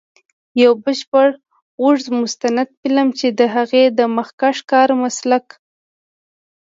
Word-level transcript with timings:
یو 0.63 0.71
بشپړ 0.83 1.27
اوږد 1.81 2.05
مستند 2.21 2.67
فلم، 2.79 3.07
چې 3.19 3.27
د 3.39 3.41
هغې 3.55 3.83
د 3.97 3.99
مخکښ 4.17 4.57
کاري 4.71 4.95
مسلک. 5.03 5.45